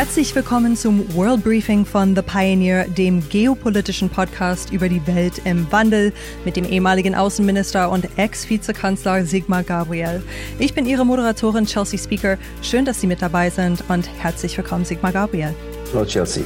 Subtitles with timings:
[0.00, 5.70] Herzlich willkommen zum World Briefing von The Pioneer, dem geopolitischen Podcast über die Welt im
[5.70, 6.14] Wandel
[6.46, 10.22] mit dem ehemaligen Außenminister und Ex-Vizekanzler Sigmar Gabriel.
[10.58, 12.38] Ich bin Ihre Moderatorin Chelsea Speaker.
[12.62, 15.54] Schön, dass Sie mit dabei sind und herzlich willkommen, Sigmar Gabriel.
[15.92, 16.44] Hallo Chelsea.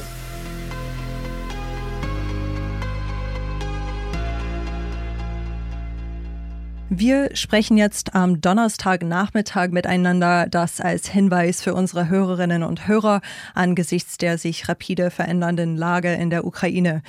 [6.97, 13.21] Wir sprechen jetzt am Donnerstagnachmittag miteinander, das als Hinweis für unsere Hörerinnen und Hörer
[13.53, 17.03] angesichts der sich rapide verändernden Lage in der Ukraine.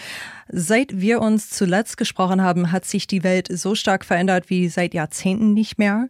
[0.48, 4.96] Seit wir uns zuletzt gesprochen haben, hat sich die Welt so stark verändert wie seit
[4.96, 6.08] Jahrzehnten nicht mehr.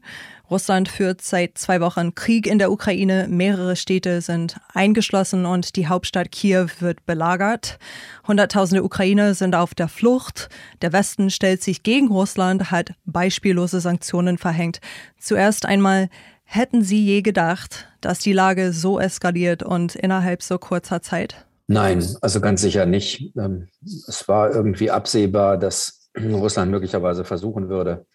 [0.49, 3.27] Russland führt seit zwei Wochen Krieg in der Ukraine.
[3.29, 7.79] Mehrere Städte sind eingeschlossen und die Hauptstadt Kiew wird belagert.
[8.27, 10.49] Hunderttausende Ukrainer sind auf der Flucht.
[10.81, 14.81] Der Westen stellt sich gegen Russland, hat beispiellose Sanktionen verhängt.
[15.17, 16.09] Zuerst einmal,
[16.43, 21.45] hätten Sie je gedacht, dass die Lage so eskaliert und innerhalb so kurzer Zeit?
[21.67, 23.35] Nein, also ganz sicher nicht.
[23.35, 28.05] Ähm, es war irgendwie absehbar, dass Russland möglicherweise versuchen würde,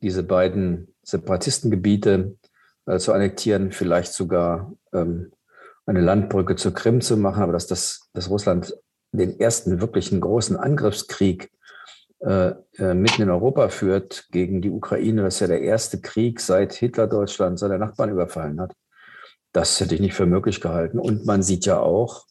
[0.00, 2.36] diese beiden Separatistengebiete
[2.86, 5.32] äh, zu annektieren, vielleicht sogar ähm,
[5.86, 8.76] eine Landbrücke zur Krim zu machen, aber dass, das, dass Russland
[9.12, 11.50] den ersten wirklichen großen Angriffskrieg
[12.20, 16.40] äh, äh, mitten in Europa führt gegen die Ukraine, das ist ja der erste Krieg
[16.40, 18.72] seit Hitler Deutschland seine Nachbarn überfallen hat.
[19.52, 20.98] Das hätte ich nicht für möglich gehalten.
[20.98, 22.26] Und man sieht ja auch,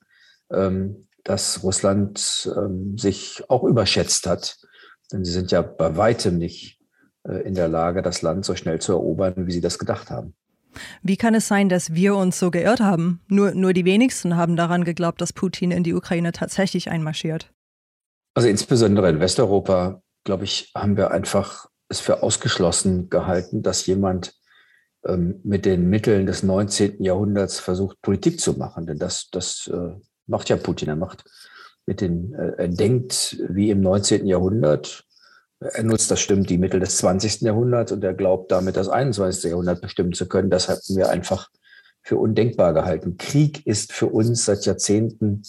[0.52, 4.58] ähm, dass Russland ähm, sich auch überschätzt hat.
[5.12, 6.75] Denn sie sind ja bei weitem nicht
[7.46, 10.36] in der Lage, das Land so schnell zu erobern, wie sie das gedacht haben.
[11.02, 13.22] Wie kann es sein, dass wir uns so geirrt haben?
[13.28, 17.52] Nur, nur die wenigsten haben daran geglaubt, dass Putin in die Ukraine tatsächlich einmarschiert.
[18.34, 24.34] Also insbesondere in Westeuropa, glaube ich, haben wir einfach es für ausgeschlossen gehalten, dass jemand
[25.06, 27.02] ähm, mit den Mitteln des 19.
[27.04, 28.88] Jahrhunderts versucht, Politik zu machen.
[28.88, 29.96] Denn das, das äh,
[30.28, 30.90] macht ja Putin.
[30.90, 31.24] Er macht
[31.86, 34.26] mit den, äh, er denkt wie im 19.
[34.26, 35.06] Jahrhundert
[35.60, 37.42] er nutzt, das stimmt, die Mittel des 20.
[37.42, 39.52] Jahrhunderts und er glaubt damit das 21.
[39.52, 40.50] Jahrhundert bestimmen zu können.
[40.50, 41.50] Das hatten wir einfach
[42.02, 43.18] für undenkbar gehalten.
[43.18, 45.44] Krieg ist für uns seit Jahrzehnten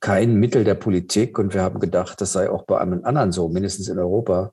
[0.00, 3.48] kein Mittel der Politik und wir haben gedacht, das sei auch bei allen anderen so,
[3.48, 4.52] mindestens in Europa.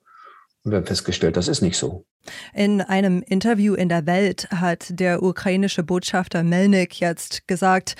[0.63, 2.05] Und wir haben festgestellt, das ist nicht so.
[2.53, 7.95] In einem Interview in der Welt hat der ukrainische Botschafter Melnik jetzt gesagt,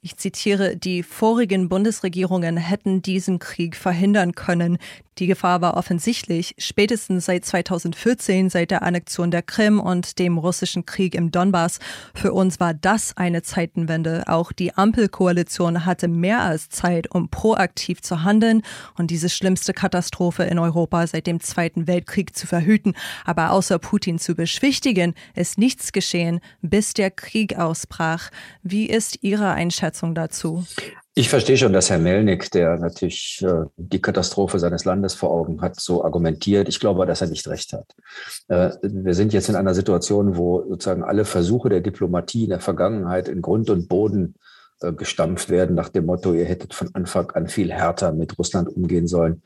[0.00, 4.78] ich zitiere, die vorigen Bundesregierungen hätten diesen Krieg verhindern können.
[5.18, 6.54] Die Gefahr war offensichtlich.
[6.58, 11.78] Spätestens seit 2014, seit der Annexion der Krim und dem russischen Krieg im Donbass.
[12.14, 14.24] Für uns war das eine Zeitenwende.
[14.26, 18.60] Auch die Ampelkoalition hatte mehr als Zeit, um proaktiv zu handeln
[18.98, 22.94] und diese schlimmste Katastrophe in Europa seit dem Zweiten Weltkrieg zu verhüten.
[23.24, 28.30] Aber außer Putin zu beschwichtigen, ist nichts geschehen, bis der Krieg ausbrach.
[28.62, 30.66] Wie ist Ihre Einschätzung dazu?
[31.18, 35.62] Ich verstehe schon, dass Herr Melnick, der natürlich äh, die Katastrophe seines Landes vor Augen
[35.62, 36.68] hat, so argumentiert.
[36.68, 37.86] Ich glaube, dass er nicht recht hat.
[38.48, 42.60] Äh, wir sind jetzt in einer Situation, wo sozusagen alle Versuche der Diplomatie in der
[42.60, 44.34] Vergangenheit in Grund und Boden
[44.82, 48.68] äh, gestampft werden, nach dem Motto, ihr hättet von Anfang an viel härter mit Russland
[48.68, 49.40] umgehen sollen.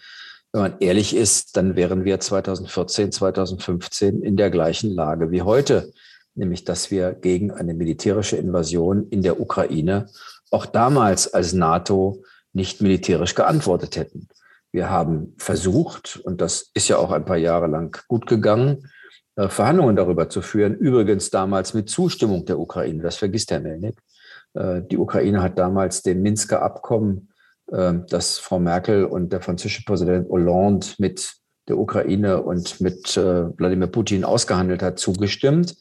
[0.51, 5.93] Wenn man ehrlich ist, dann wären wir 2014, 2015 in der gleichen Lage wie heute,
[6.35, 10.09] nämlich dass wir gegen eine militärische Invasion in der Ukraine
[10.51, 12.23] auch damals als NATO
[12.53, 14.29] nicht militärisch geantwortet hätten.
[14.73, 18.89] Wir haben versucht, und das ist ja auch ein paar Jahre lang gut gegangen,
[19.37, 20.77] äh, Verhandlungen darüber zu führen.
[20.77, 23.03] Übrigens damals mit Zustimmung der Ukraine.
[23.03, 23.97] Das vergisst Herr Melnik.
[24.55, 27.31] Äh, die Ukraine hat damals dem Minsker Abkommen,
[27.73, 31.35] äh, das Frau Merkel und der französische Präsident Hollande mit
[31.69, 35.77] der Ukraine und mit Wladimir Putin ausgehandelt hat, zugestimmt,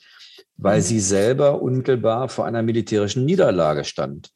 [0.56, 4.29] weil sie selber unmittelbar vor einer militärischen Niederlage stand.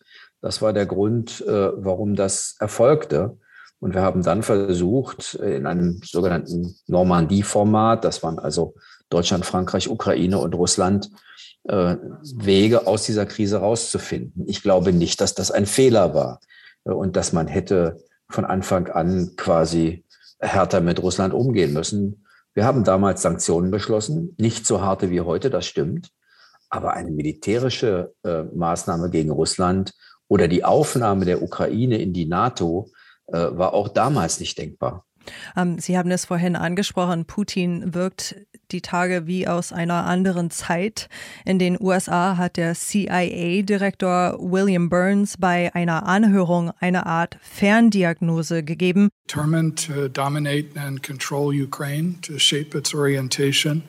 [0.43, 3.37] Das war der Grund, äh, warum das erfolgte.
[3.79, 8.75] Und wir haben dann versucht, in einem sogenannten Normandie-Format, das waren also
[9.09, 11.09] Deutschland, Frankreich, Ukraine und Russland,
[11.63, 11.95] äh,
[12.35, 14.43] Wege aus dieser Krise rauszufinden.
[14.45, 16.41] Ich glaube nicht, dass das ein Fehler war
[16.83, 20.03] äh, und dass man hätte von Anfang an quasi
[20.39, 22.25] härter mit Russland umgehen müssen.
[22.53, 26.09] Wir haben damals Sanktionen beschlossen, nicht so harte wie heute, das stimmt,
[26.69, 29.93] aber eine militärische Maßnahme gegen Russland
[30.33, 32.89] oder die Aufnahme der Ukraine in die NATO
[33.27, 35.05] äh, war auch damals nicht denkbar.
[35.55, 38.35] Ähm, Sie haben es vorhin angesprochen, Putin wirkt
[38.71, 41.07] die Tage wie aus einer anderen Zeit.
[41.45, 49.09] In den USA hat der CIA-Direktor William Burns bei einer Anhörung eine Art Ferndiagnose gegeben.
[49.29, 53.83] Determined to dominate and control Ukraine, to shape its orientation.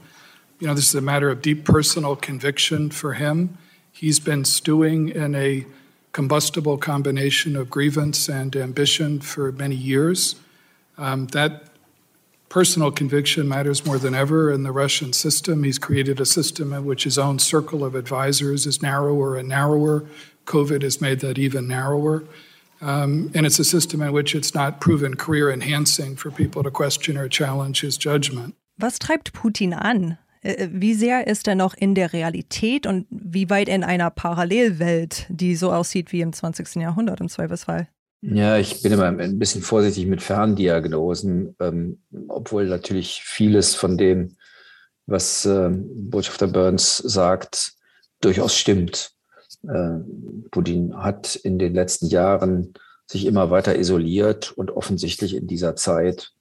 [0.61, 3.57] You know, this is a matter of deep personal conviction for him.
[3.93, 5.65] He's been stewing in a
[6.15, 10.37] combustible combination of grievance and ambition for many years.
[10.97, 11.65] Um, that
[12.49, 15.65] personal conviction matters more than ever in the Russian system.
[15.65, 20.05] He's created a system in which his own circle of advisors is narrower and narrower.
[20.47, 22.23] COVID has made that even narrower.
[22.81, 26.71] Um, and it's a system in which it's not proven career enhancing for people to
[26.71, 28.55] question or challenge his judgment.
[28.79, 30.19] Was treibt Putin an?
[30.45, 35.27] Äh, wie sehr ist er noch in der Realität und wie weit in einer Parallelwelt,
[35.29, 36.77] die so aussieht wie im 20.
[36.77, 37.89] Jahrhundert im Zweifelsfall?
[38.21, 41.99] Ja, ich bin immer ein bisschen vorsichtig mit Ferndiagnosen, ähm,
[42.29, 44.37] obwohl natürlich vieles von dem,
[45.07, 47.75] was äh, Botschafter Burns sagt,
[48.21, 49.13] durchaus stimmt.
[49.69, 49.99] Äh,
[50.51, 52.73] Putin hat in den letzten Jahren
[53.07, 56.33] sich immer weiter isoliert und offensichtlich in dieser Zeit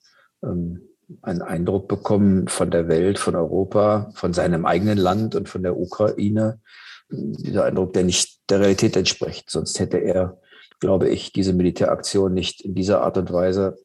[0.42, 0.82] ähm,
[1.22, 5.78] einen Eindruck bekommen von der Welt, von Europa, von seinem eigenen Land und von der
[5.78, 6.60] Ukraine.
[7.10, 9.50] Dieser Eindruck, der nicht der Realität entspricht.
[9.50, 10.40] Sonst hätte er,
[10.80, 13.78] glaube ich, diese Militäraktion nicht in dieser Art und Weise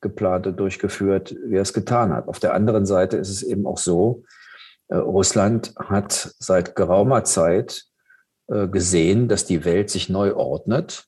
[0.00, 2.28] geplant und durchgeführt, wie er es getan hat.
[2.28, 4.24] Auf der anderen Seite ist es eben auch so,
[4.88, 7.84] äh, Russland hat seit geraumer Zeit
[8.48, 11.04] äh, gesehen, dass die Welt sich neu ordnet,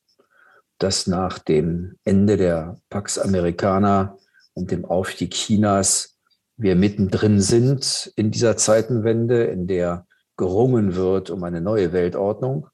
[0.77, 4.17] dass nach dem Ende der Pax Americana
[4.53, 6.13] und dem Aufstieg Chinas
[6.55, 10.05] wir mittendrin sind in dieser Zeitenwende, in der
[10.37, 12.67] gerungen wird um eine neue Weltordnung.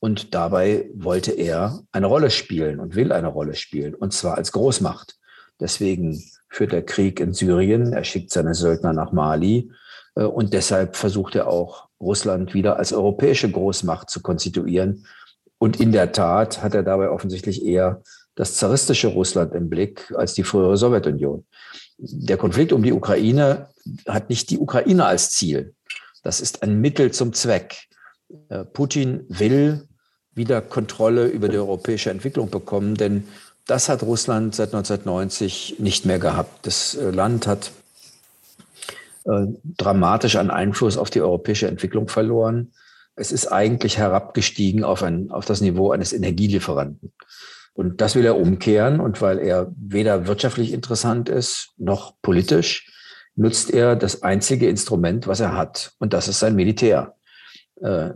[0.00, 4.52] Und dabei wollte er eine Rolle spielen und will eine Rolle spielen, und zwar als
[4.52, 5.18] Großmacht.
[5.60, 9.70] Deswegen führt er Krieg in Syrien, er schickt seine Söldner nach Mali
[10.14, 15.06] äh, und deshalb versucht er auch, Russland wieder als europäische Großmacht zu konstituieren.
[15.58, 18.02] Und in der Tat hat er dabei offensichtlich eher
[18.34, 21.44] das zaristische Russland im Blick als die frühere Sowjetunion.
[21.98, 23.68] Der Konflikt um die Ukraine
[24.06, 25.74] hat nicht die Ukraine als Ziel.
[26.22, 27.88] Das ist ein Mittel zum Zweck.
[28.48, 29.86] Äh, Putin will
[30.34, 33.24] wieder Kontrolle über die europäische Entwicklung bekommen, denn
[33.66, 36.66] das hat Russland seit 1990 nicht mehr gehabt.
[36.66, 37.72] Das äh, Land hat
[39.24, 39.46] äh,
[39.76, 42.72] dramatisch an Einfluss auf die europäische Entwicklung verloren.
[43.16, 47.12] Es ist eigentlich herabgestiegen auf, ein, auf das Niveau eines Energielieferanten.
[47.80, 49.00] Und das will er umkehren.
[49.00, 52.92] Und weil er weder wirtschaftlich interessant ist noch politisch,
[53.36, 55.94] nutzt er das einzige Instrument, was er hat.
[55.98, 57.16] Und das ist sein Militär.
[57.80, 58.10] Äh,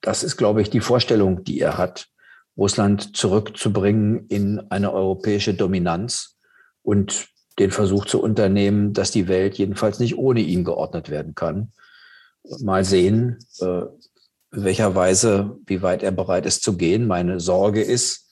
[0.00, 2.08] das ist, glaube ich, die Vorstellung, die er hat,
[2.56, 6.38] Russland zurückzubringen in eine europäische Dominanz
[6.80, 7.28] und
[7.58, 11.70] den Versuch zu unternehmen, dass die Welt jedenfalls nicht ohne ihn geordnet werden kann.
[12.60, 13.82] Mal sehen, äh,
[14.52, 17.06] welcher Weise, wie weit er bereit ist zu gehen.
[17.06, 18.25] Meine Sorge ist,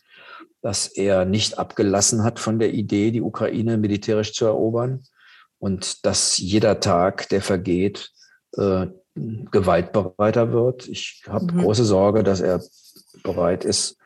[0.65, 5.03] dass er nicht abgelassen hat von der Idee, die Ukraine militärisch zu erobern
[5.59, 8.13] und dass jeder Tag, der vergeht,
[8.57, 10.89] äh, gewaltbereiter wird.
[10.89, 11.61] Ich habe mhm.
[11.61, 12.63] große Sorge, dass er
[13.23, 13.99] bereit ist,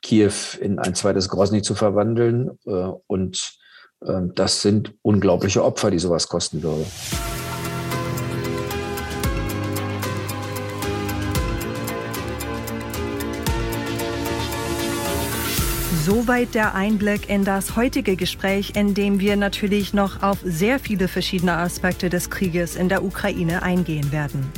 [0.00, 2.58] Kiew in ein zweites Grozny zu verwandeln.
[2.64, 3.58] Äh, und
[4.00, 6.86] äh, das sind unglaubliche Opfer, die sowas kosten würde.
[16.08, 21.06] Soweit der Einblick in das heutige Gespräch, in dem wir natürlich noch auf sehr viele
[21.06, 24.50] verschiedene Aspekte des Krieges in der Ukraine eingehen werden.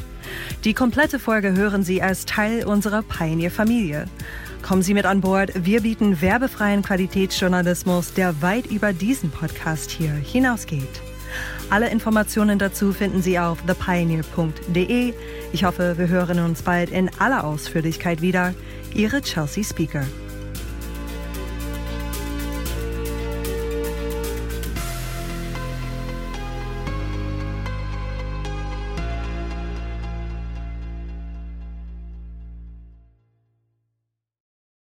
[0.63, 4.05] Die komplette Folge hören Sie als Teil unserer Pioneer-Familie.
[4.63, 5.51] Kommen Sie mit an Bord.
[5.65, 11.03] Wir bieten werbefreien Qualitätsjournalismus, der weit über diesen Podcast hier hinausgeht.
[11.69, 15.15] Alle Informationen dazu finden Sie auf thepioneer.de.
[15.53, 18.55] Ich hoffe, wir hören uns bald in aller Ausführlichkeit wieder.
[18.95, 20.05] Ihre Chelsea Speaker.